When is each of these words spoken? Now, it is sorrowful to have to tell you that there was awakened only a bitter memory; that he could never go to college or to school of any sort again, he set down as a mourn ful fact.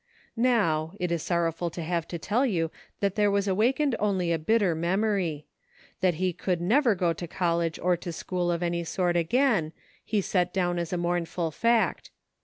Now, 0.35 0.93
it 0.99 1.11
is 1.11 1.21
sorrowful 1.21 1.69
to 1.69 1.83
have 1.83 2.07
to 2.07 2.17
tell 2.17 2.43
you 2.43 2.71
that 3.01 3.13
there 3.13 3.29
was 3.29 3.47
awakened 3.47 3.95
only 3.99 4.31
a 4.31 4.39
bitter 4.39 4.73
memory; 4.73 5.45
that 5.99 6.15
he 6.15 6.33
could 6.33 6.59
never 6.59 6.95
go 6.95 7.13
to 7.13 7.27
college 7.27 7.77
or 7.77 7.95
to 7.95 8.11
school 8.11 8.51
of 8.51 8.63
any 8.63 8.83
sort 8.83 9.15
again, 9.15 9.73
he 10.03 10.19
set 10.19 10.51
down 10.55 10.79
as 10.79 10.91
a 10.91 10.97
mourn 10.97 11.25
ful 11.25 11.51
fact. 11.51 12.09